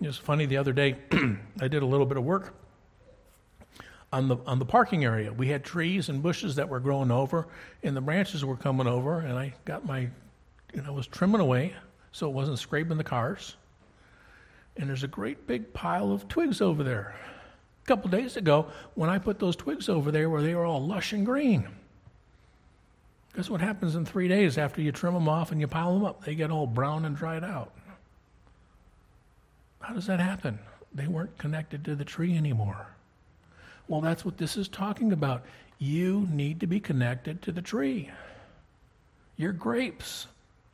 [0.00, 0.96] It was funny the other day,
[1.60, 2.54] I did a little bit of work
[4.12, 5.32] on the, on the parking area.
[5.32, 7.46] We had trees and bushes that were growing over,
[7.84, 10.08] and the branches were coming over, and I got my,
[10.74, 11.72] and I was trimming away
[12.10, 13.54] so it wasn't scraping the cars.
[14.76, 17.14] And there's a great big pile of twigs over there.
[17.84, 20.84] A couple days ago, when I put those twigs over there where they were all
[20.84, 21.68] lush and green.
[23.34, 26.04] Guess what happens in three days after you trim them off and you pile them
[26.04, 26.24] up?
[26.24, 27.72] They get all brown and dried out.
[29.80, 30.58] How does that happen?
[30.94, 32.86] They weren't connected to the tree anymore.
[33.88, 35.44] Well, that's what this is talking about.
[35.78, 38.10] You need to be connected to the tree.
[39.36, 40.26] Your grapes,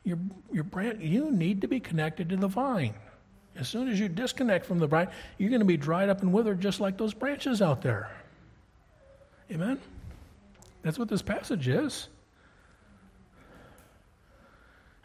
[0.03, 0.17] your,
[0.51, 2.95] your branch, you need to be connected to the vine.
[3.57, 6.31] As soon as you disconnect from the vine, you're going to be dried up and
[6.31, 8.09] withered just like those branches out there.
[9.51, 9.79] Amen?
[10.83, 12.07] That's what this passage is.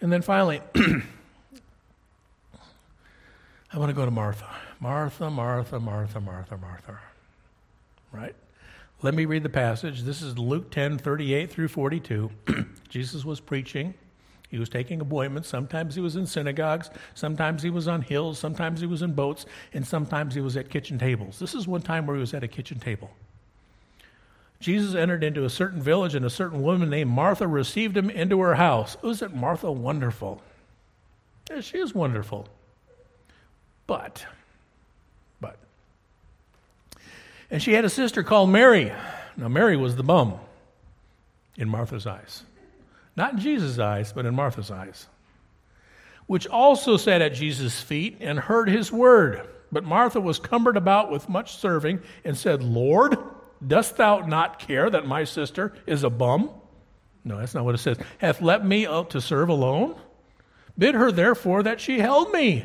[0.00, 1.02] And then finally, I
[3.78, 4.48] want to go to Martha.
[4.80, 6.98] Martha, Martha, Martha, Martha, Martha.
[8.10, 8.34] Right?
[9.00, 10.02] Let me read the passage.
[10.02, 12.30] This is Luke 10 38 through 42.
[12.88, 13.94] Jesus was preaching.
[14.52, 15.48] He was taking appointments.
[15.48, 16.90] Sometimes he was in synagogues.
[17.14, 18.38] Sometimes he was on hills.
[18.38, 19.46] Sometimes he was in boats.
[19.72, 21.38] And sometimes he was at kitchen tables.
[21.38, 23.10] This is one time where he was at a kitchen table.
[24.60, 28.40] Jesus entered into a certain village, and a certain woman named Martha received him into
[28.40, 28.98] her house.
[29.02, 30.42] Isn't Martha wonderful?
[31.50, 32.46] Yeah, she is wonderful.
[33.86, 34.26] But,
[35.40, 35.56] but,
[37.50, 38.92] and she had a sister called Mary.
[39.34, 40.34] Now, Mary was the bum
[41.56, 42.44] in Martha's eyes.
[43.16, 45.06] Not in Jesus' eyes, but in Martha's eyes.
[46.26, 49.48] Which also sat at Jesus' feet and heard his word.
[49.70, 53.16] But Martha was cumbered about with much serving and said, Lord,
[53.66, 56.50] dost thou not care that my sister is a bum?
[57.24, 57.98] No, that's not what it says.
[58.18, 59.94] Hath let me out to serve alone?
[60.76, 62.64] Bid her therefore that she held me.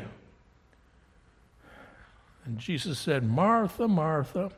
[2.44, 4.50] And Jesus said, Martha, Martha,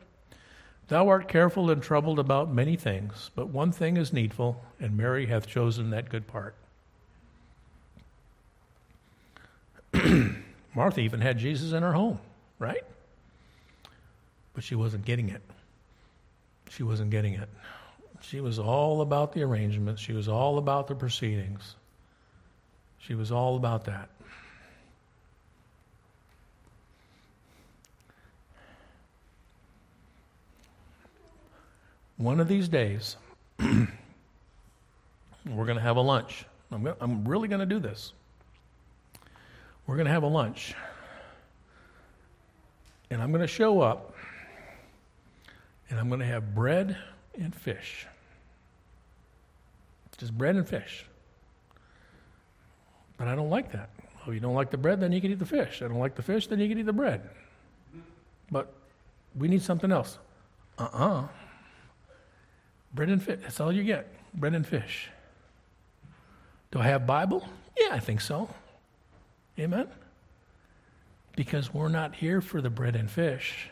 [0.90, 5.26] thou art careful and troubled about many things, but one thing is needful, and Mary
[5.26, 6.54] hath chosen that good part.
[10.74, 12.18] Martha even had Jesus in her home,
[12.58, 12.84] right?
[14.52, 15.42] But she wasn't getting it.
[16.70, 17.48] She wasn't getting it.
[18.20, 21.76] She was all about the arrangements, she was all about the proceedings,
[22.98, 24.10] she was all about that.
[32.20, 33.16] One of these days,
[33.58, 33.86] we're
[35.46, 36.44] going to have a lunch.
[36.70, 38.12] I'm, I'm really going to do this.
[39.86, 40.74] We're going to have a lunch.
[43.10, 44.14] And I'm going to show up
[45.88, 46.94] and I'm going to have bread
[47.40, 48.06] and fish.
[50.18, 51.06] Just bread and fish.
[53.16, 53.88] But I don't like that.
[54.26, 55.80] Well, you don't like the bread, then you can eat the fish.
[55.80, 57.30] I don't like the fish, then you can eat the bread.
[58.50, 58.70] But
[59.34, 60.18] we need something else.
[60.78, 61.28] Uh uh
[62.92, 63.38] Bread and fish.
[63.42, 64.08] That's all you get.
[64.34, 65.08] Bread and fish.
[66.70, 67.46] Do I have Bible?
[67.78, 68.48] Yeah, I think so.
[69.58, 69.88] Amen?
[71.36, 73.68] Because we're not here for the bread and fish.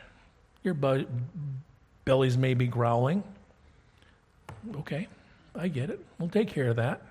[0.63, 1.07] Your bu-
[2.05, 3.23] bellies may be growling.
[4.77, 5.07] Okay,
[5.55, 6.05] I get it.
[6.19, 7.03] We'll take care of that.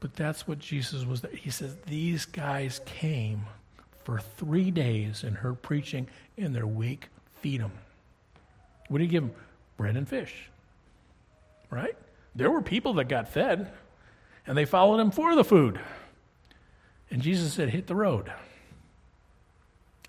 [0.00, 1.22] But that's what Jesus was.
[1.22, 1.30] There.
[1.32, 3.46] He says, These guys came
[4.04, 7.08] for three days and heard preaching, and they're weak.
[7.40, 7.72] Feed them.
[8.88, 9.34] What do you give them?
[9.76, 10.50] Bread and fish.
[11.70, 11.96] Right?
[12.34, 13.70] There were people that got fed,
[14.46, 15.80] and they followed him for the food.
[17.10, 18.30] And Jesus said, Hit the road.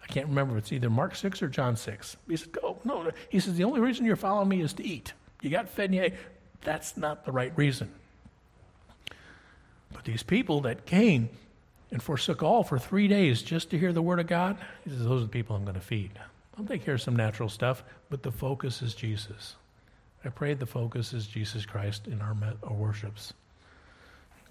[0.02, 2.18] I can't remember if it's either Mark 6 or John 6.
[2.28, 2.80] He said, Go.
[2.84, 3.12] No.
[3.30, 5.14] He says, The only reason you're following me is to eat.
[5.42, 6.14] You got fed and you ate.
[6.62, 7.92] That's not the right reason.
[9.94, 11.30] But these people that came
[11.92, 15.04] and forsook all for three days just to hear the word of God, he says,
[15.04, 16.12] Those are the people I'm going to feed.
[16.58, 19.56] I'll take care of some natural stuff, but the focus is Jesus.
[20.24, 23.34] I pray the focus is Jesus Christ in our, our worships.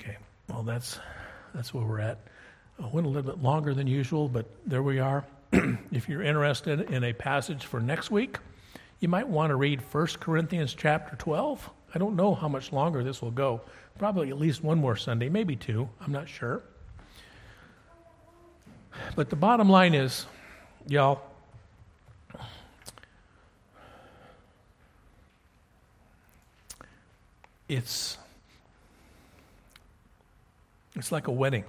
[0.00, 0.16] Okay,
[0.48, 0.98] well, that's,
[1.54, 2.18] that's where we're at.
[2.82, 5.24] I went a little bit longer than usual, but there we are.
[5.92, 8.38] if you're interested in a passage for next week,
[9.00, 11.70] you might want to read 1 Corinthians chapter 12.
[11.94, 13.60] I don't know how much longer this will go.
[13.98, 15.88] Probably at least one more Sunday, maybe two.
[16.00, 16.62] I'm not sure.
[19.16, 20.26] But the bottom line is,
[20.86, 21.22] y'all,
[27.68, 28.16] it's
[30.96, 31.64] it's like a wedding.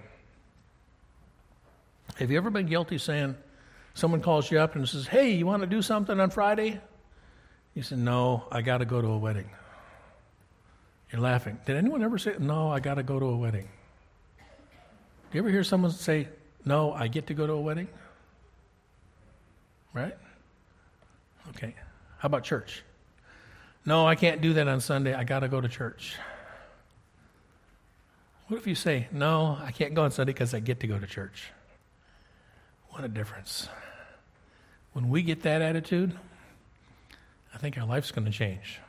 [2.15, 3.35] Have you ever been guilty saying
[3.93, 6.79] someone calls you up and says, "Hey, you want to do something on Friday?"
[7.75, 9.49] You said, "No, I got to go to a wedding."
[11.11, 11.57] You're laughing.
[11.65, 13.67] Did anyone ever say, No, I got to go to a wedding?
[14.37, 16.27] Do you ever hear someone say,
[16.65, 17.87] No, I get to go to a wedding?
[19.93, 20.15] Right?
[21.49, 21.73] Okay.
[22.19, 22.83] How about church?
[23.85, 25.13] No, I can't do that on Sunday.
[25.13, 26.15] I got to go to church.
[28.47, 30.99] What if you say, No, I can't go on Sunday because I get to go
[30.99, 31.51] to church?
[32.89, 33.69] What a difference.
[34.93, 36.17] When we get that attitude,
[37.53, 38.79] I think our life's going to change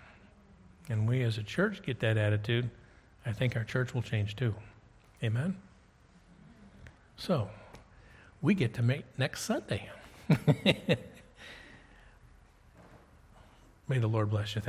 [0.90, 2.68] and we as a church get that attitude,
[3.24, 4.54] I think our church will change too.
[5.22, 5.56] Amen?
[7.16, 7.48] So,
[8.42, 9.88] we get to meet next Sunday.
[13.88, 14.60] May the Lord bless you.
[14.60, 14.68] Thank